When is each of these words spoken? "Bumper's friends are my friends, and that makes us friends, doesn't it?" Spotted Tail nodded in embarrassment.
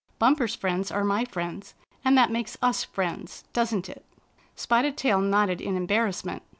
"Bumper's 0.17 0.55
friends 0.55 0.89
are 0.89 1.03
my 1.03 1.25
friends, 1.25 1.75
and 2.03 2.17
that 2.17 2.31
makes 2.31 2.57
us 2.59 2.83
friends, 2.83 3.43
doesn't 3.53 3.87
it?" 3.87 4.03
Spotted 4.55 4.97
Tail 4.97 5.21
nodded 5.21 5.61
in 5.61 5.77
embarrassment. 5.77 6.41